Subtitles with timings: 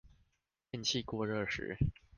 [0.71, 1.77] 電器過熱時